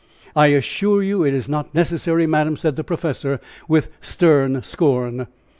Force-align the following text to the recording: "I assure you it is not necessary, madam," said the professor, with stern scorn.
"I 0.35 0.47
assure 0.47 1.03
you 1.03 1.23
it 1.23 1.31
is 1.35 1.47
not 1.47 1.75
necessary, 1.75 2.25
madam," 2.25 2.57
said 2.57 2.75
the 2.75 2.83
professor, 2.83 3.39
with 3.67 3.91
stern 3.99 4.63
scorn. 4.63 5.27